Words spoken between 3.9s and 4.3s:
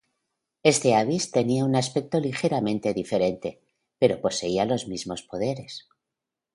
pero